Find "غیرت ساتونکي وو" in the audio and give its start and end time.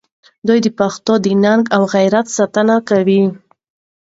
1.93-3.23